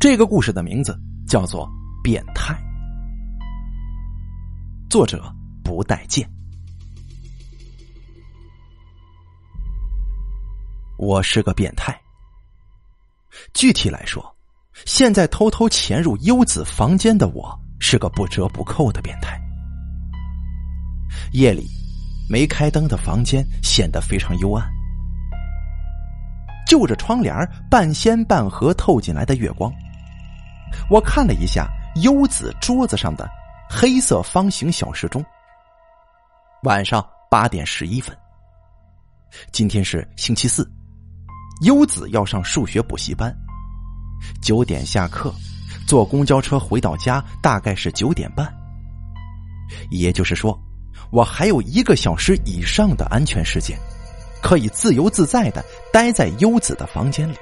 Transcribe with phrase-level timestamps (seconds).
[0.00, 0.98] 这个故事的名字
[1.28, 1.66] 叫做
[2.02, 2.54] 《变态》，
[4.88, 5.30] 作者
[5.62, 6.26] 不待见。
[10.96, 11.94] 我是个变态。
[13.52, 14.24] 具体来说，
[14.86, 19.38] 现在偷偷潜入优子房间的我是个不折不扣的变态。
[21.32, 21.68] 夜里
[22.26, 24.66] 没开灯的房间显得非常幽暗，
[26.66, 27.36] 就着窗帘
[27.70, 29.70] 半掀半合透进来的月光。
[30.88, 31.68] 我看了一下
[32.02, 33.28] 优子桌子上的
[33.68, 35.24] 黑色方形小时钟，
[36.62, 38.16] 晚上八点十一分。
[39.52, 40.68] 今天是星期四，
[41.62, 43.32] 优子要上数学补习班，
[44.42, 45.32] 九点下课，
[45.86, 48.52] 坐公交车回到家大概是九点半。
[49.90, 50.60] 也就是说，
[51.12, 53.78] 我还有一个小时以上的安全时间，
[54.42, 57.36] 可以自由自在的待在优子的房间里。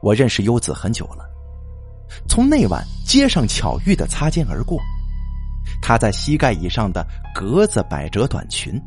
[0.00, 1.24] 我认识优子很久了，
[2.28, 4.80] 从那晚街上巧遇的擦肩而过，
[5.82, 8.80] 她在膝盖以上的格子百褶短裙，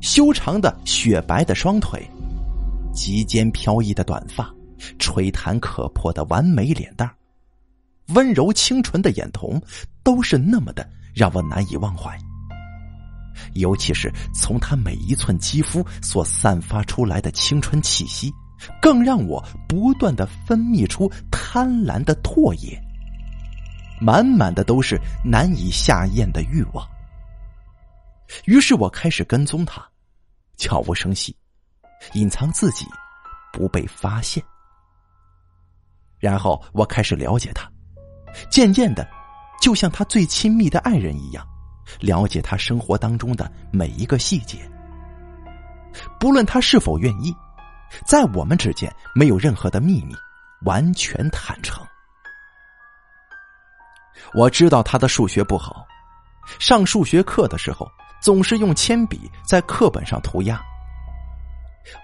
[0.00, 2.06] 修长的雪白的双腿，
[2.92, 4.52] 及肩飘逸的短发，
[4.98, 7.10] 吹弹可破的完美脸蛋
[8.14, 9.60] 温柔清纯的眼瞳，
[10.02, 12.18] 都是那么的让我难以忘怀。
[13.54, 18.30] 尤其是从她每一寸肌肤所散发出来的青春气息。
[18.80, 22.80] 更让我不断的分泌出贪婪的唾液，
[24.00, 26.86] 满满的都是难以下咽的欲望。
[28.46, 29.86] 于是我开始跟踪他，
[30.56, 31.36] 悄无声息，
[32.14, 32.86] 隐藏自己，
[33.52, 34.42] 不被发现。
[36.18, 37.70] 然后我开始了解他，
[38.50, 39.06] 渐渐的，
[39.60, 41.46] 就像他最亲密的爱人一样，
[42.00, 44.58] 了解他生活当中的每一个细节，
[46.18, 47.34] 不论他是否愿意。
[48.04, 50.14] 在我们之间没有任何的秘密，
[50.64, 51.84] 完全坦诚。
[54.34, 55.86] 我知道他的数学不好，
[56.58, 57.86] 上数学课的时候
[58.20, 60.60] 总是用铅笔在课本上涂鸦。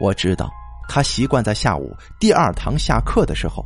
[0.00, 0.50] 我知道
[0.88, 3.64] 他习惯在下午第二堂下课的时候，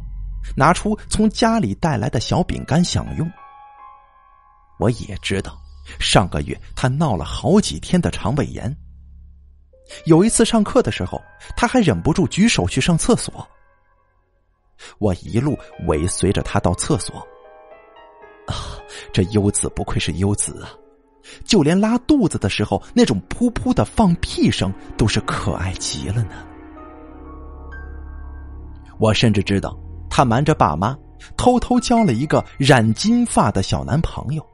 [0.57, 3.31] 拿出从家里带来的小饼干享用。
[4.79, 5.57] 我也知道，
[5.99, 8.77] 上个月他闹了好几天的肠胃炎。
[10.07, 11.21] 有一次上课的时候，
[11.57, 13.47] 他还忍不住举手去上厕所。
[14.99, 17.17] 我一路尾随着他到厕所。
[18.47, 18.77] 啊，
[19.13, 20.71] 这优子不愧是优子啊，
[21.45, 26.45] 就连拉肚子的时候那种噗噗的放屁声都是可爱极了呢。
[28.99, 29.79] 我甚至知道，
[30.11, 30.97] 他瞒着爸妈，
[31.37, 34.45] 偷偷交了一个染金发的小男朋友。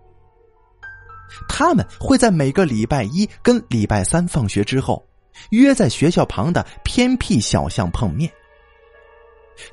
[1.49, 5.03] 他们会在每个礼拜一跟礼拜三放学之后。
[5.51, 8.31] 约在学校旁的偏僻小巷碰面。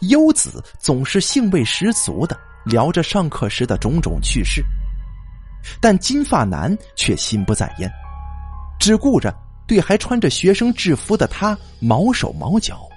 [0.01, 4.63] 优子总是兴味十足的聊着上课时的种种趣事，
[5.79, 7.91] 但金发男却心不在焉，
[8.79, 9.31] 只顾着
[9.67, 12.87] 对还穿着学生制服的他毛手毛脚。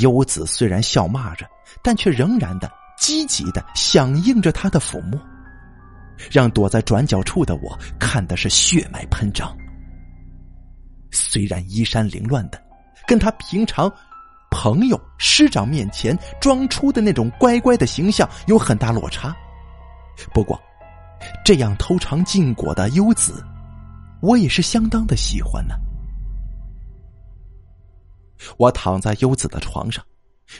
[0.00, 1.44] 优子虽然笑骂着，
[1.82, 5.20] 但却仍然的积极的响应着他的抚摸，
[6.30, 9.56] 让躲在转角处的我看的是血脉喷张。
[11.10, 12.62] 虽然衣衫凌乱的，
[13.06, 13.92] 跟他平常
[14.50, 19.34] 朋友师长面前装出的那种乖乖的形象有很大落差，
[20.32, 20.60] 不过
[21.44, 23.44] 这样偷尝禁果的优子，
[24.20, 25.74] 我也是相当的喜欢呢。
[28.56, 30.04] 我躺在优子的床上，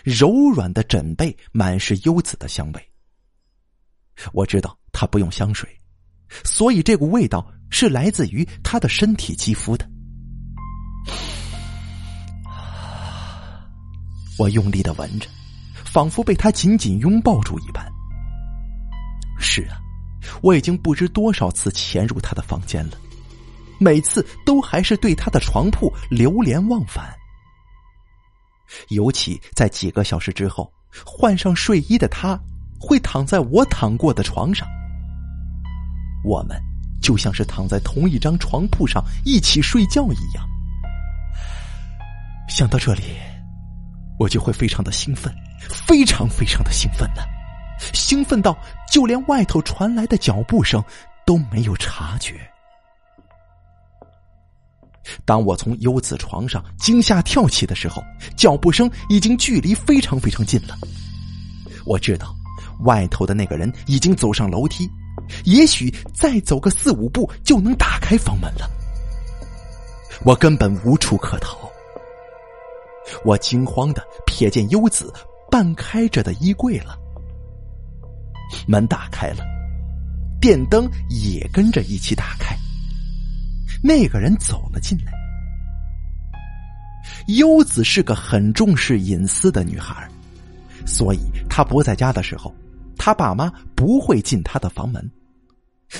[0.04, 2.90] 柔软的枕背满是优子的香味。
[4.32, 5.68] 我知道她不用香水，
[6.44, 9.88] 所以这股味道是来自于她的身体肌肤的。
[14.38, 15.28] 我用力的闻着，
[15.84, 17.84] 仿佛被他紧紧拥抱住一般。
[19.38, 19.80] 是啊，
[20.42, 22.96] 我已经不知多少次潜入他的房间了，
[23.78, 27.14] 每次都还是对他的床铺流连忘返。
[28.90, 30.70] 尤其在几个小时之后，
[31.04, 32.38] 换上睡衣的他
[32.78, 34.68] 会躺在我躺过的床上，
[36.22, 36.60] 我们
[37.00, 40.46] 就像是躺在同一张床铺上一起睡觉一样。
[42.50, 43.02] 想到这里。
[44.18, 45.34] 我就会非常的兴奋，
[45.66, 47.22] 非常非常的兴奋呢，
[47.94, 48.54] 兴奋到
[48.92, 50.84] 就连外头传来的脚步声
[51.24, 52.38] 都没有察觉。
[55.24, 58.04] 当我从优子床上惊吓跳起的时候，
[58.36, 60.76] 脚步声已经距离非常非常近了。
[61.86, 62.34] 我知道，
[62.80, 64.86] 外头的那个人已经走上楼梯，
[65.44, 68.68] 也许再走个四五步就能打开房门了。
[70.24, 71.69] 我根本无处可逃。
[73.24, 75.12] 我惊慌的瞥见优子
[75.50, 76.98] 半开着的衣柜了，
[78.66, 79.44] 门打开了，
[80.40, 82.56] 电灯也跟着一起打开。
[83.82, 85.12] 那个人走了进来。
[87.28, 90.08] 优子是个很重视隐私的女孩，
[90.86, 92.54] 所以她不在家的时候，
[92.96, 95.10] 她爸妈不会进她的房门，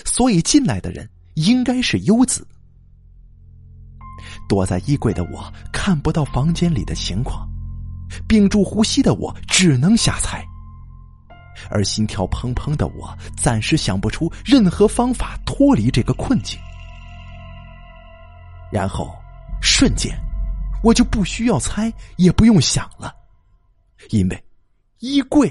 [0.05, 2.46] 所以进来的人应该是优子。
[4.49, 7.49] 躲在衣柜的我看不到房间里的情况，
[8.29, 10.44] 屏住呼吸的我只能瞎猜，
[11.71, 16.61] 而心跳砰砰的我暂时想不出任何方法脱离这个困境。
[18.71, 19.11] 然后，
[19.62, 20.15] 瞬间，
[20.82, 23.15] 我就不需要猜，也不用想了，
[24.11, 24.44] 因为
[24.99, 25.49] 衣柜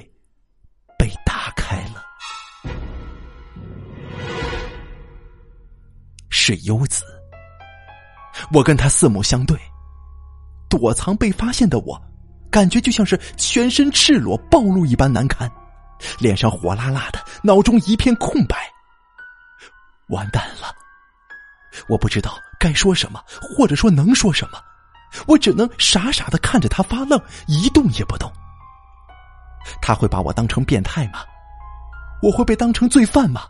[0.95, 2.05] 被打开了，
[6.29, 7.03] 是优子。
[8.53, 9.59] 我跟他四目相对，
[10.69, 11.99] 躲藏被发现的我，
[12.51, 15.51] 感觉就像是全身赤裸暴露一般难堪，
[16.19, 18.55] 脸上火辣辣的，脑中一片空白。
[20.09, 20.73] 完蛋了，
[21.87, 24.59] 我不知道该说什么，或者说能说什么，
[25.27, 28.31] 我只能傻傻的看着他发愣，一动也不动。
[29.81, 31.19] 他会把我当成变态吗？
[32.21, 33.43] 我会被当成罪犯吗？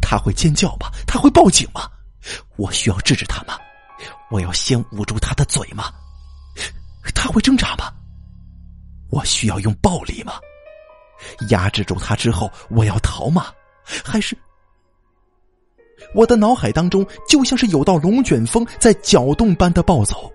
[0.00, 0.90] 他会尖叫吗？
[1.06, 1.88] 他会报警吗？
[2.56, 3.58] 我需要制止他吗？
[4.30, 5.92] 我要先捂住他的嘴吗？
[7.14, 7.92] 他会挣扎吗？
[9.10, 10.34] 我需要用暴力吗？
[11.48, 13.46] 压制住他之后，我要逃吗？
[14.04, 14.36] 还是
[16.14, 20.30] 我的脑海当中就像是有道龙卷风在搅动般的暴走，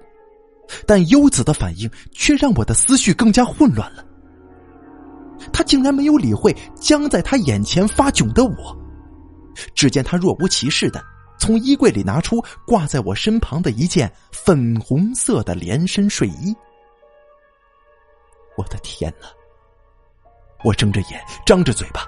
[0.85, 4.03] 但优子的反应却让我的思绪更加混乱了。
[5.51, 8.77] 他竟然没有理会僵在他眼前发窘的我，
[9.75, 11.03] 只见他若无其事的。
[11.41, 16.55] 从衣柜里拿出挂在我身旁的一件粉红色的连身睡衣。
[18.55, 19.27] 我的天哪！
[20.63, 22.07] 我睁着眼，张着嘴巴，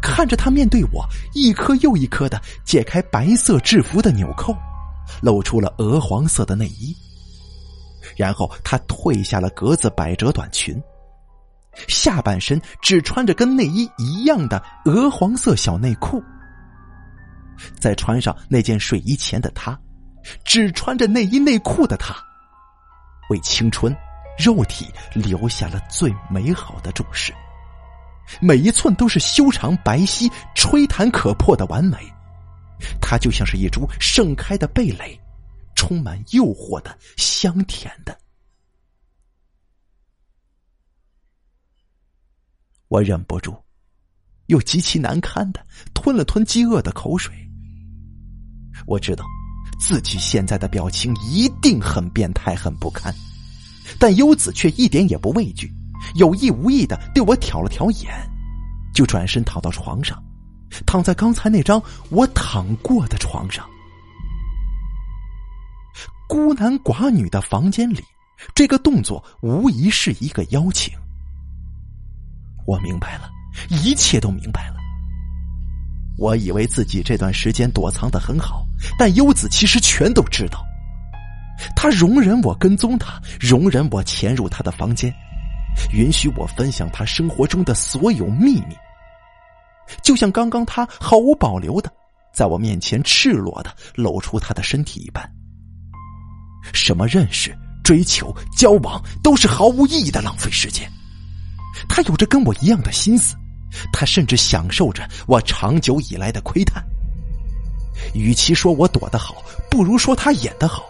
[0.00, 4.56] 看着他面对我，一颗又一颗的解开白色制服的纽扣，
[5.20, 6.96] 露出了鹅黄色的内衣。
[8.16, 10.82] 然后他褪下了格子百褶短裙，
[11.86, 16.22] 下半身只穿着跟内衣一样的鹅黄色小内裤。
[17.78, 19.78] 在穿上那件睡衣前的他，
[20.44, 22.14] 只穿着内衣内裤的他，
[23.30, 23.94] 为青春、
[24.38, 27.32] 肉体留下了最美好的注释。
[28.40, 31.96] 每一寸都是修长白皙、吹弹可破的完美。
[33.00, 35.20] 它就像是一株盛开的蓓蕾，
[35.74, 38.18] 充满诱惑的、香甜的。
[42.88, 43.56] 我忍不住，
[44.46, 45.64] 又极其难堪的
[45.94, 47.34] 吞了吞饥饿的口水。
[48.86, 49.24] 我知道，
[49.78, 53.14] 自己现在的表情一定很变态、很不堪，
[53.98, 55.72] 但优子却一点也不畏惧，
[56.16, 58.12] 有意无意的对我挑了挑眼，
[58.94, 60.22] 就转身躺到床上，
[60.86, 63.68] 躺在刚才那张我躺过的床上。
[66.28, 68.02] 孤男寡女的房间里，
[68.54, 70.92] 这个动作无疑是一个邀请。
[72.66, 73.30] 我明白了，
[73.68, 74.81] 一切都明白了。
[76.18, 78.66] 我以为自己这段时间躲藏的很好，
[78.98, 80.64] 但优子其实全都知道。
[81.76, 85.12] 他容忍我跟踪他，容忍我潜入他的房间，
[85.92, 88.76] 允许我分享他生活中的所有秘密。
[90.02, 91.92] 就像刚刚他毫无保留的
[92.32, 95.28] 在我面前赤裸的露出他的身体一般。
[96.72, 100.90] 什么认识、追求、交往都是毫无意义的浪费时间。
[101.88, 103.36] 他有着跟我一样的心思。
[103.92, 106.82] 他甚至享受着我长久以来的窥探。
[108.14, 110.84] 与其说我躲得好，不如说他演得好。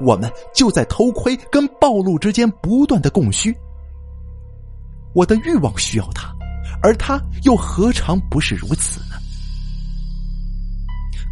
[0.00, 3.54] 我们就在偷窥跟暴露之间不断的供需。
[5.14, 6.34] 我的欲望需要他，
[6.82, 9.16] 而他又何尝不是如此呢？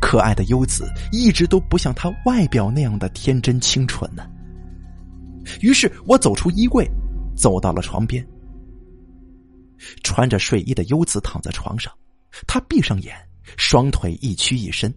[0.00, 4.24] 可爱的优子一直都不像他外表那样的天真清纯呢。
[5.60, 6.88] 于是我走出衣柜，
[7.36, 8.26] 走到了床边。
[10.02, 11.92] 穿着睡衣的优子躺在床上，
[12.46, 13.14] 她闭上眼，
[13.56, 14.92] 双腿一屈一伸，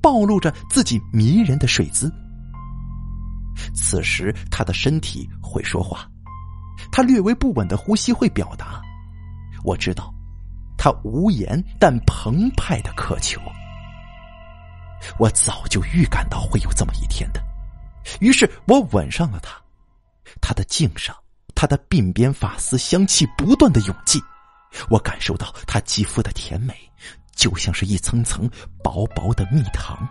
[0.00, 2.12] 暴露着自己迷人的睡姿。
[3.74, 6.08] 此时，她的身体会说话，
[6.92, 8.82] 她略微不稳的呼吸会表达。
[9.64, 10.12] 我知道，
[10.76, 13.40] 她无言但澎湃的渴求。
[15.18, 17.42] 我早就预感到会有这么一天的，
[18.20, 19.60] 于是我吻上了她，
[20.40, 21.16] 她的颈上。
[21.56, 24.22] 他的鬓边发丝香气不断的涌进，
[24.90, 26.74] 我感受到他肌肤的甜美，
[27.34, 28.48] 就像是一层层
[28.84, 30.06] 薄薄的蜜糖。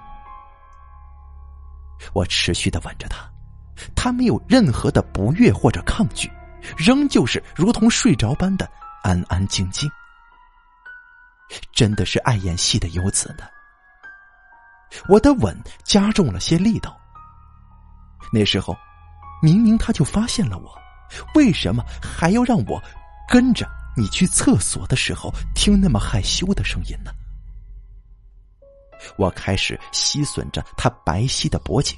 [2.13, 3.31] 我持续的吻着他，
[3.95, 6.29] 他没有任何的不悦或者抗拒，
[6.75, 8.69] 仍旧是如同睡着般的
[9.03, 9.89] 安安静静。
[11.71, 13.45] 真的是爱演戏的优子呢。
[15.07, 16.99] 我的吻加重了些力道。
[18.33, 18.75] 那时候，
[19.43, 20.75] 明明他就发现了我，
[21.35, 22.81] 为什么还要让我
[23.27, 27.11] 跟着你去厕所的时候听那么害羞的声音呢？
[29.17, 31.97] 我开始吸吮着他白皙的脖颈。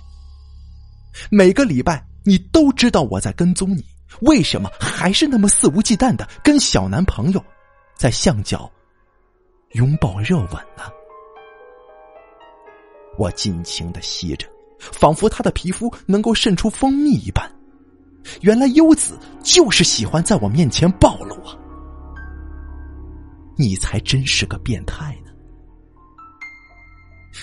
[1.32, 3.84] 每个礼拜，你都知道我在跟踪你，
[4.22, 7.44] 为什么还是那么肆无忌惮的跟小男朋友
[7.96, 8.70] 在巷角
[9.72, 10.84] 拥抱热吻呢？
[13.18, 14.48] 我尽情的吸着，
[14.80, 17.50] 仿佛他的皮肤能够渗出蜂蜜一般。
[18.42, 21.56] 原来优子就是喜欢在我面前暴露啊！
[23.58, 25.32] 你才真是个变态呢！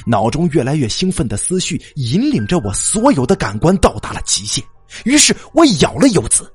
[0.07, 4.65] 脑中越来越兴奋的思绪引领着我所有的感官到达了极限，
[5.05, 6.53] 于是我咬了优子，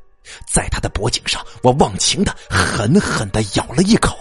[0.51, 4.15] 在他的脖颈上，我忘情的狠狠的咬了一口。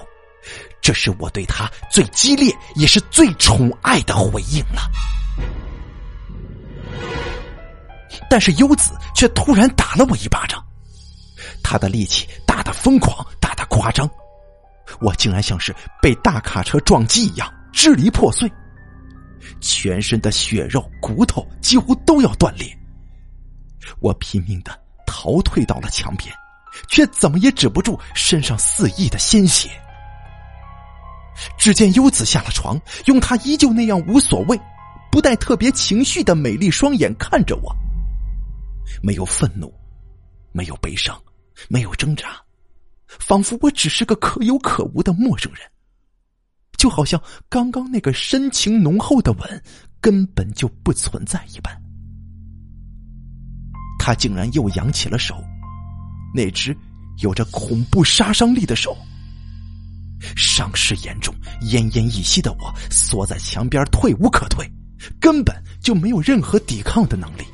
[0.81, 4.91] 这是我对他最激烈也是最宠爱的回应了，
[8.31, 10.63] 但是优子却突然打了我一巴掌，
[11.63, 14.09] 他的力气大的疯狂，大的夸张，
[15.01, 18.51] 我竟然像是被大卡车撞击一样支离破碎，
[19.61, 22.67] 全身的血肉骨头几乎都要断裂，
[24.01, 26.35] 我拼命的逃退到了墙边，
[26.89, 29.71] 却怎么也止不住身上肆意的鲜血。
[31.57, 34.61] 只见优子下了床，用她依旧那样无所谓、
[35.11, 37.75] 不带特别情绪的美丽双眼看着我，
[39.03, 39.73] 没有愤怒，
[40.53, 41.21] 没有悲伤，
[41.69, 42.41] 没有挣扎，
[43.07, 45.63] 仿佛我只是个可有可无的陌生人，
[46.77, 49.63] 就好像刚刚那个深情浓厚的吻
[50.01, 51.77] 根本就不存在一般。
[53.99, 55.43] 他竟然又扬起了手，
[56.35, 56.77] 那只
[57.23, 58.97] 有着恐怖杀伤力的手。
[60.35, 64.69] 伤势严重、奄奄一息的我，缩在墙边，退无可退，
[65.21, 67.45] 根本就没有任何抵抗的能力。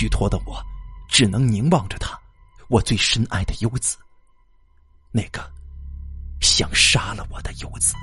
[0.00, 0.64] 虚脱的我，
[1.10, 2.18] 只能凝望着他，
[2.70, 3.98] 我最深爱的优子，
[5.12, 5.42] 那个
[6.40, 7.94] 想杀了我的优子。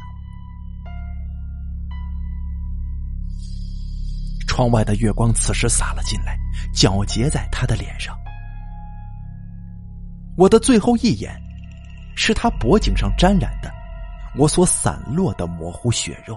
[4.48, 6.38] 窗外的月光此时洒了进来，
[6.72, 8.16] 皎洁在他的脸上。
[10.38, 11.36] 我的最后一眼。
[12.20, 13.72] 是他脖颈上沾染的，
[14.36, 16.36] 我所散落的模糊血肉。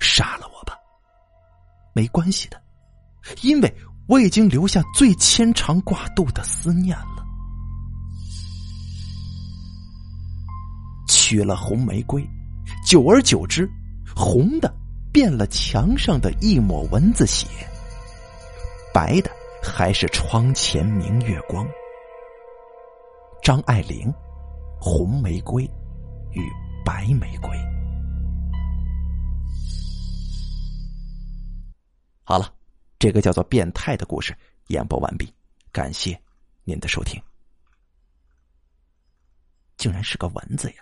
[0.00, 0.76] 杀了我吧，
[1.92, 2.60] 没关系的，
[3.42, 3.74] 因为
[4.06, 7.24] 我已经留下最牵肠挂肚的思念了。
[11.08, 12.22] 取了红玫瑰，
[12.86, 13.68] 久而久之，
[14.14, 14.74] 红的
[15.12, 17.46] 变了墙上的一抹蚊子血，
[18.92, 19.30] 白的
[19.62, 21.66] 还是窗前明月光。
[23.42, 24.10] 张爱玲，
[24.80, 25.64] 《红玫瑰
[26.32, 26.40] 与
[26.84, 27.50] 白玫瑰》。
[32.24, 32.53] 好了，
[33.04, 34.34] 这个叫做“变态”的故事
[34.68, 35.30] 演播完毕，
[35.70, 36.18] 感谢
[36.62, 37.22] 您的收听。
[39.76, 40.76] 竟然是个蚊子呀！